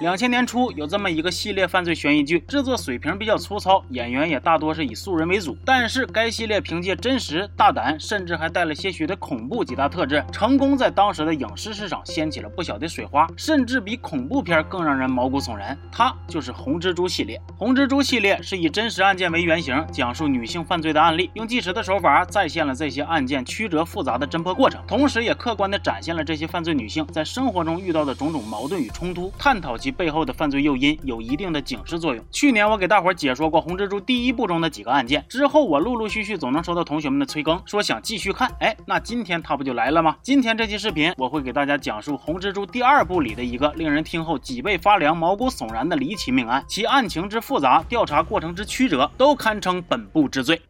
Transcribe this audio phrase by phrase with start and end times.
[0.00, 5.58] 两千年初有这么一个系列犯罪悬疑剧，制作水平比较粗糙，演员也大多是以素人为主。
[5.64, 15.76] 但是该系列凭借真实、大胆，甚至还带了些许的恐怖几大特质，成功在当时的影视市场掀起了不小的水花，甚至比恐怖片更让人毛骨悚然。
[15.90, 17.40] 它就是红蜘蛛系列。
[17.56, 32.22] 红蜘蛛系列是以真实案件为原型，讲述女性犯罪的案例，用纪实的手法再现了这些案件曲折复杂的侦破过程，同时也客观地展现了这些犯罪女性在生活中遇到的种种矛盾与冲突，探讨其背后的犯罪诱因，有一定的警示作用。
[32.30, 38.54] 去年我给大伙儿解说过红蜘蛛第一部中的几个案件，之后我陆陆续续总能收到同学们的催更，说想继续看。
[38.60, 40.16] 哎，那今天他不就来了吗？
[40.22, 50.60] 今天这期视频我会给大家讲述红蜘蛛第二部里的一个令人听后脊背发凉、毛骨悚然的离奇命案，其案情之复杂，调查过程之曲折，都堪称本部之最。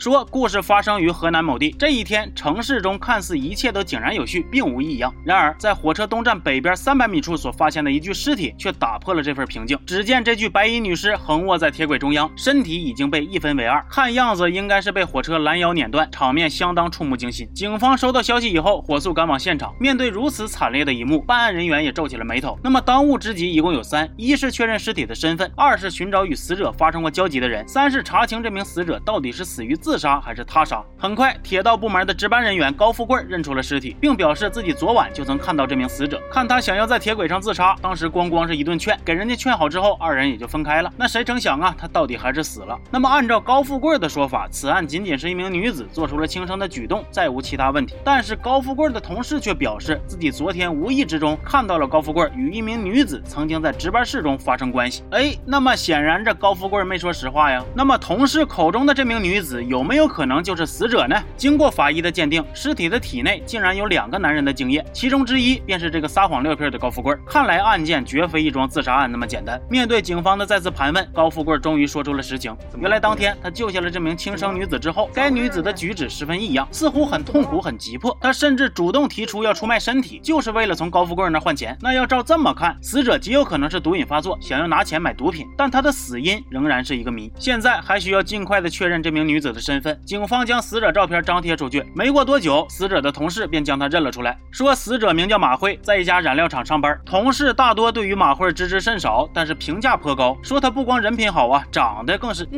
[0.00, 1.76] 说故事发生于河南某地。
[1.78, 5.14] 这一天，城市中看似一切都井然有序，并无异样。
[5.26, 9.78] 然而，在火车东站北边三百米处所发现的一具尸体，却打破了这份平静。
[9.84, 17.46] 只见这具白衣女尸横卧在铁轨中央，身体已经被一分为二，看样子应该是被火车拦腰碾断，场面相当触目惊心。
[17.54, 19.74] 警方收到消息以后，火速赶往现场。
[19.78, 22.58] 面对如此惨烈的一幕，办案人员也皱起了眉头。
[22.64, 29.89] 那么，当务之急一共有三：一是确认尸体的身份；二是寻找与死者发生过交集的人；三是查清这名死者到底是死于自。
[29.90, 30.80] 自杀还是他杀？
[30.96, 36.22] 很快，铁道部门的值班人员高富贵认出了尸体，并表示自己昨晚就曾看到这名死者。
[36.30, 40.92] 看他想要在铁轨上自杀，当时光光是一顿劝，给人家劝好之后，二人也就分开了。
[40.96, 42.78] 那谁成想啊，他到底还是死了。
[42.88, 47.96] 那么，按照高富贵的说法，此案仅仅是一名女子做出了轻生的举动，再无其他问题。
[48.04, 55.02] 但是高富贵的同事却表示，自己昨天无意之中看到了高富贵与一名女子曾经在值班室中发生关系。
[55.10, 57.60] 哎，那么显然这高富贵没说实话呀。
[57.74, 59.79] 那么同事口中的这名女子有？
[59.80, 61.16] 有没有可能就是死者呢？
[61.38, 67.16] 经过法医的鉴定，尸体的体内竟然有两个男人的精液，其中之一便是这个撒谎撂屁的高富贵。
[67.26, 69.58] 看来案件绝非一桩自杀案那么简单。
[69.70, 72.54] 面对警方的再次盘问，高富贵终于说出了实情。
[72.78, 78.14] 原来当天他救下了这名轻生女子之后，该女子的举止十分异样，似乎很痛苦、很急迫。
[78.20, 81.74] 她甚至主动提出要出卖身体，就是为了从高富贵那换钱。
[81.80, 85.46] 那要照这么看，死者极有可能是毒瘾发作，想要拿钱买毒品。
[85.56, 87.32] 但她的死因仍然是一个谜。
[87.38, 89.69] 现在还需要尽快的确认这名女子的身。
[89.70, 91.84] 身份，警方将死者照片张贴出去。
[91.94, 97.00] 没过多久，死者的同事便将他认了出来，说死者名叫马慧，在一家染料厂上班。
[97.06, 102.48] 同事大多对于马慧知之甚少，但是评价颇高，说他不光人品好啊，长得更是。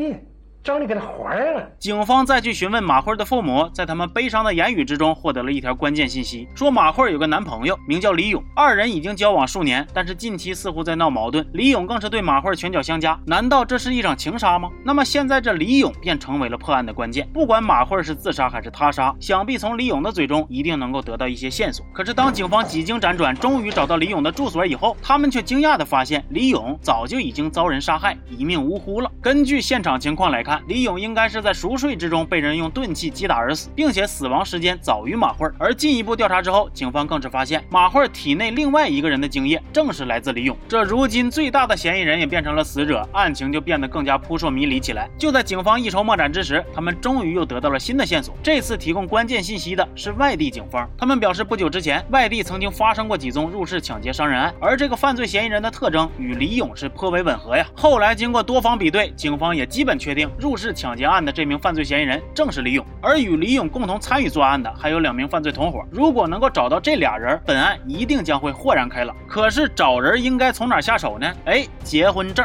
[0.65, 1.69] 张丽跟他怀了。
[1.79, 11.45] 警方再去询问马慧的父母，在他们悲伤的言语之中，获得了一条关键信息：说马慧有个男朋友，名叫李勇，二人已经交往数年，但是近期似乎在闹矛盾。
[11.53, 14.71] 李勇更是对马慧拳脚相加，难道这是一场情杀吗？
[14.85, 17.29] 那么现在这李勇便成为了破案的关键。
[17.33, 21.85] 不管马慧是自杀还是他杀，想必从李勇的嘴中一定能够得到一些线索。
[21.93, 29.11] 可是当警方几经辗转，终于找到李勇的住所以后，他们却惊讶地发现，李勇早就已经遭人杀害，一命呜呼了。
[29.21, 35.49] 根据现场情况来看李勇应该是在熟睡之中被人用钝器击打而死，并且死亡时间早于马慧。
[35.59, 40.57] 而进一步调查之后，警方更是发现马慧体内另外一个人的精液正是来自李勇。
[40.69, 45.09] 这如今最大的嫌疑人也变成了死者，案情就变得更加扑朔迷离起来。
[45.19, 48.35] 就在警方一筹莫展之时，他们终于又得到了新的线索。
[48.43, 57.67] 这次提供关键信息的是外地警方，他们表示不久之前外地曾经发生过几宗入室抢劫伤人案，而这个犯罪嫌疑人的特征与李勇是颇为吻合呀。
[57.75, 60.31] 后来经过多方比对，警方也基本确定。
[60.43, 65.87] 入室抢劫案的这名犯罪嫌疑人正是李勇，而与李勇共同参与作案的还有两名犯罪同伙。
[65.89, 69.17] 如果能够找到这俩人，本案一定将会豁然开朗。
[69.29, 71.33] 可是找人应该从哪下手呢？
[71.45, 72.45] 哎，结婚证。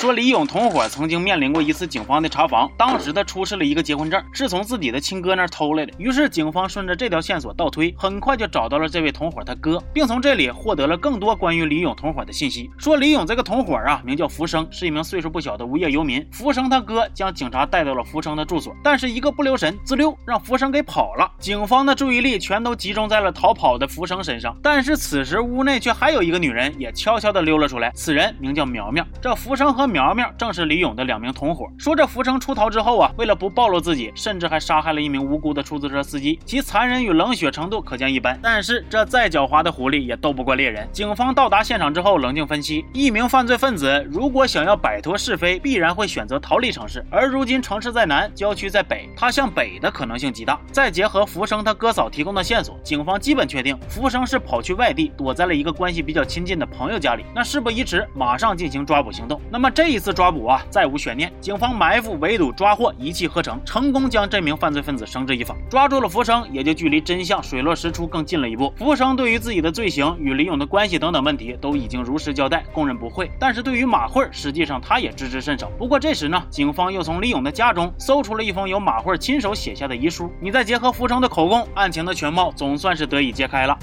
[0.00, 5.92] 说李勇同伙曾经面临过一次警方的查房，当时他出示了一个结婚证，是从自己的亲哥那儿偷来的。
[5.98, 12.70] 于是警方顺着这条线索倒推，很快就找到了这位同伙他哥，并从这里获得了更多关于李勇同伙的信息。
[12.78, 16.26] 说李勇这个同伙啊，名叫福生，是一名岁数不小的无业游民。
[16.32, 21.30] 福生他哥将警察带到了福生的住所，但是一个不留神，滋溜让福生给跑了。
[21.38, 29.06] 警方的注意力全都集中在了逃跑的福生身上，但是此时屋内却还有一个女人也悄悄地溜了出来，此人名叫苗苗。
[29.20, 31.66] 这福生和苗苗正是李勇的两名同伙。
[31.76, 38.38] 说这福生出逃之后啊，为了不暴露自己，甚至还杀害了一名无辜的出租车司机，其残忍与冷血程度可见一斑。
[38.42, 40.88] 但是这再狡猾的狐狸也斗不过猎人。
[40.92, 47.04] 警方到达现场之后，冷静分析，一名犯罪分子如果想要摆脱是非，必然会选择逃离城市。
[47.10, 50.58] 而如今城市在南，郊区在北，他向北的可能性极大。
[50.72, 57.24] 再结合福生他哥嫂提供的线索，警方基本确定福生是跑去外地，躲在了一个关系比较亲近的朋友家里。
[57.34, 59.38] 那事不宜迟，马上进行抓捕行动。
[59.50, 59.79] 那么这。
[59.80, 68.70] 这一次抓捕啊，再无悬念，警方埋伏、围堵、抓获一气呵成，成功将这名犯罪分子绳之以法，抓住了福生，也就距离真相水落石出更近了一步。
[68.76, 73.30] 福生对于自己的罪行与李勇的关系等等问题都已经如实交代，供认不讳。
[73.38, 75.70] 但是对于马慧，实际上他也知之甚少。
[75.78, 83.78] 不过这时呢，警方又从李勇的家中搜出了一封由马慧亲手写下的遗书，你再结合福生的口供，案情的全貌总算是得以揭开了。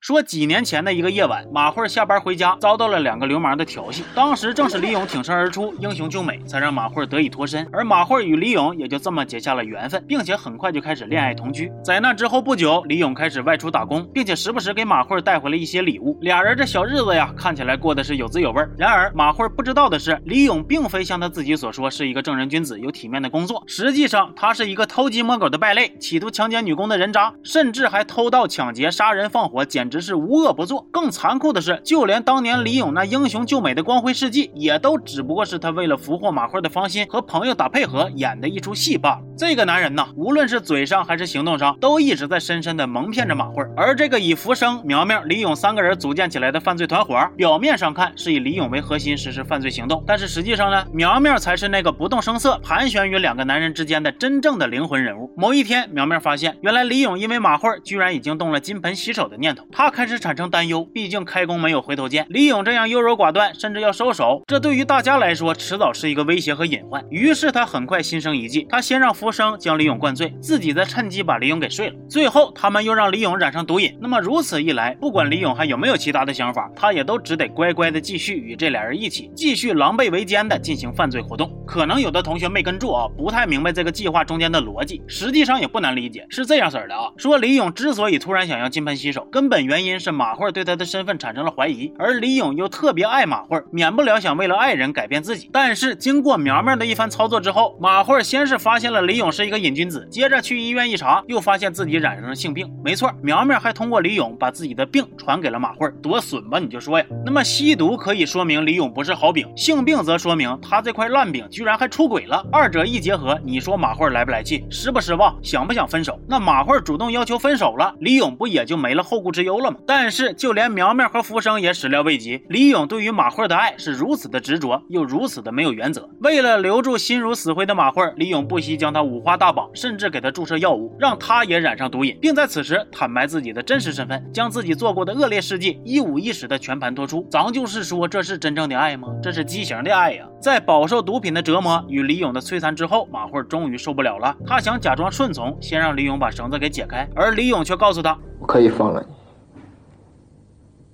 [0.00, 4.04] 说几年前的一个夜晚，马慧下班回家，遭到了两个流氓的调戏。
[4.14, 7.68] 当时正是李勇挺身而出，英雄救美，才让马慧得以脱身。
[7.72, 11.70] 而马慧与李勇也就这么结下了缘分，并且很快就开始恋爱同居。
[11.84, 16.16] 在那之后不久，李勇开始外出打工，并且时不时给马慧带回了一些礼物。
[16.20, 18.64] 俩人这小日子呀，看起来过得是有滋有味。
[18.78, 30.86] 然而马慧不知道的是，李勇并非像他自己所说是一个正人君子、有体面的工作，实际上他是一个偷鸡摸狗的败类，企图强奸女工的人渣，甚至还偷盗、抢劫、杀人放火，简直是无恶不作。
[30.92, 39.22] 更残酷的是，就连当年李勇那英雄救美的光辉事迹，也都只不过是他为了俘获马慧的芳心和朋友打配合演的一出戏罢了。
[39.34, 43.64] 这个男人呢，无论是嘴上还是行动上，都一直在深深的蒙骗着马慧。
[43.74, 55.32] 而这个以福生、苗苗、李勇三个人组建起来的犯罪团伙，表面上看是以李勇为核心实施犯罪行动，但是实际上呢，苗苗才是那个不动声色盘旋于两个男人之间的真正的灵魂人物。
[55.34, 60.66] 某一天，苗苗发现，原来李勇因为马慧居然已经动了金盆洗手的念头，他开始产生担。
[60.66, 62.26] 忧，毕竟开弓没有回头箭。
[62.30, 67.00] 李勇这样优柔寡断，甚至要收手，这对于大家来说，迟早是一个威胁和隐患。
[67.10, 71.94] 于是他很快心生一计，他先让福生将李勇灌醉，自己再趁机把李勇给睡了。
[72.10, 73.96] 最后，他们又让李勇染上毒瘾。
[74.00, 81.48] 那么如此一来，不管李勇还有没有其他的想法，他也都只得乖乖的继续与这俩人一起，继续狼狈为奸的进行犯罪活动。
[81.64, 85.00] 可能有的同学没跟住啊，不太明白这个计划中间的逻辑。
[85.06, 87.12] 实际上也不难理解，是这样式的啊。
[87.16, 90.50] 说李勇之所以突然想要金盆洗手，根本原因是马慧。
[90.50, 95.50] 对他的身份产生了怀疑，而李勇又特别爱马慧，免不了想为了爱人改变自己。
[95.52, 102.66] 但是经过苗苗的一番操作之后，马慧先是发现了李勇是一个瘾君子，接着去医院一查，又发现自己染上了性病。
[102.82, 106.58] 没错，苗苗还通过李勇把自己的病传给了马慧，多损吧？
[106.58, 107.04] 你就说呀。
[107.26, 112.42] 那么吸毒可以说明李勇不是好饼，性病则说明他这块烂饼居然还出轨了。
[112.50, 114.64] 二者一结合，你说马慧来不来气？
[114.70, 115.36] 失不失望？
[115.42, 116.18] 想不想分手？
[116.26, 120.28] 那马慧主动要求分手了，李勇不也就没了后顾之忧但是。
[120.38, 126.08] 就连苗苗和福生也始料未及，李勇对于马慧的爱是如此的执着，又如此的没有原则。
[126.20, 137.26] 为了留住心如死灰的马慧，李勇不惜将她五花大绑，甚至给她注射药物，让她也染上毒瘾，并在此时坦白自己的真实身份，将自己做过的恶劣事迹一五一十的全盘托出。
[137.30, 139.08] 咱就是说，这是真正的爱吗？
[139.22, 140.24] 这是畸形的爱呀！
[140.40, 149.14] 在饱受毒品的折磨与李勇的摧残之后，马慧终于受不了了，她想假装顺从，先让李勇把绳子给解开，而李勇却告诉她：“我可以放了你。”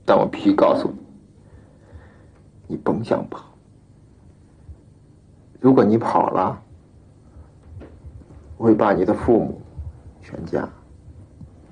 [0.06, 0.96] 但我必须告诉你，
[2.68, 3.44] 你甭想跑。
[5.60, 6.60] 如果你跑了，
[8.58, 9.62] 我会把你的父母、
[10.22, 10.68] 全家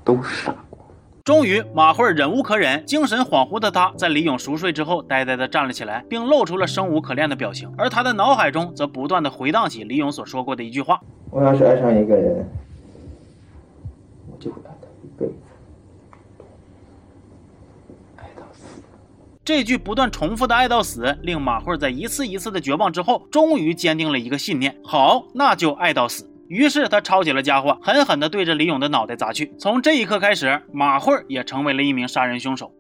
[0.03, 0.83] 都杀光。
[1.25, 7.71] 终于，马慧忍无可忍，精神恍惚的她在李勇熟睡之后，呆呆的站了起来，并露出了生无可恋的表情。
[7.77, 11.01] 而她的脑海中则不断的回荡起李勇所说过的一句话
[11.31, 12.49] ：“我要是爱上一个人，
[14.31, 15.35] 我就会爱他一辈子。”
[19.45, 26.31] 这句不断重复的“爱到死”，令马慧儿在一次一次的绝望之后，终于坚定了一个信念：好，那就爱到死。
[26.47, 29.53] 于是他抄起了家伙，狠狠地对着李勇的脑袋砸去。
[29.59, 32.73] 从这一刻开始，马慧儿也成为了一名杀人凶手。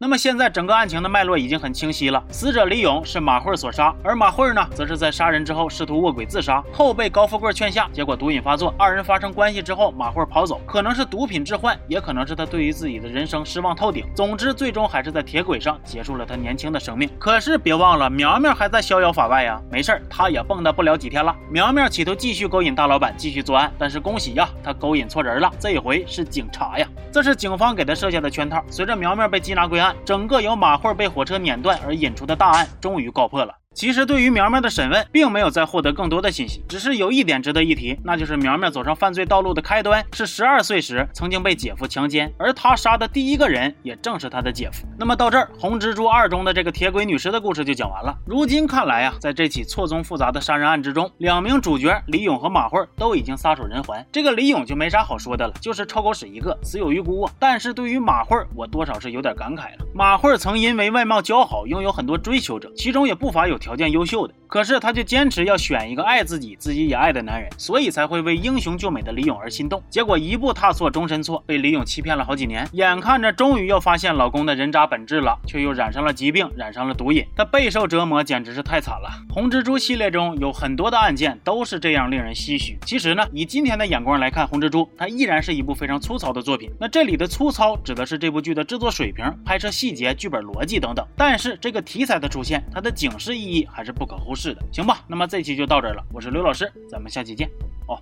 [0.00, 14.06] 那么现在整个案情的脉络已经很清晰了，死者李勇是马慧所杀，而马慧呢，则是在杀人之后试图卧轨自杀，后被高富贵劝下，结果毒瘾发作，二人发生关系之后，马慧跑走，可能是毒品致幻，也可能是他对于自己的人生失望透顶。
[14.14, 17.10] 总之，最终还是在铁轨上结束了他年轻的生命。
[17.18, 21.34] 可是别忘了，苗苗还在逍遥法外呀，没事儿，他也蹦跶不了几天了。
[21.50, 28.62] 苗苗企图继续勾引大老板，继续作案，但是恭喜呀，他勾引错人了，这回是警察呀，这是警方给他设下的圈套。
[28.70, 29.94] 随着苗苗被缉拿归案。
[30.04, 33.54] 整个由马慧被火车碾断而引出的大案终于告破了。
[33.78, 36.64] 其实，对于苗苗的审问，并没有再获得更多的信息。
[36.68, 44.84] 只是有一点值得一提，那就是苗苗走上犯罪道路的开端是十二岁时曾经被姐夫强奸，而他杀的第一个人也正是他的姐夫。
[44.98, 48.12] 那么到这儿，《红蜘蛛二》中的这个铁轨女尸的故事就讲完了。
[48.26, 54.04] 如今看来啊，在这起错综复杂的杀人案之中，两名主角李勇和马慧都已经撒手人寰。
[54.10, 57.32] 这个李勇就没啥好说的了，就是臭狗屎一个，死有余辜啊。
[57.38, 59.86] 但是对于马慧，我多少是有点感慨了。
[59.94, 64.32] 马慧曾因为外貌姣好，拥有很多追求者，其中也不乏有条条件优秀的。
[64.48, 69.82] 可是她就坚持要选一个爱自己、自己也爱的男人，所以才会为英雄救美的李勇而心动。
[69.90, 72.66] 结果一步踏错，终身错，被李勇欺骗了好几年。
[72.72, 79.08] 眼看着终于要发现老公的人渣本质了，却又染上了疾病，染上了毒瘾，她备受折磨，简直是太惨了。
[79.28, 82.78] 红蜘蛛系列中有很多的案件都是这样令人唏嘘。
[82.86, 86.70] 其实呢，以今天的眼光来看，红蜘蛛它依然是一部非常粗糙的作品。
[86.80, 91.06] 那这里的粗糙指的是这部剧的制作水平、拍摄细节、剧本逻辑等等。
[91.16, 96.04] 但是这个题材的出现，它的警示意义还是不可忽视是的，行吧，那么这期就到这儿了。
[96.12, 97.50] 我是刘老师，咱们下期见
[97.88, 98.00] 哦。